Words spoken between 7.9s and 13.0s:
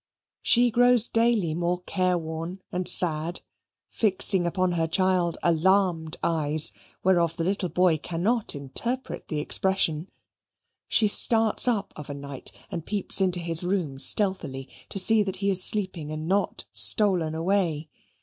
cannot interpret the expression. She starts up of a night and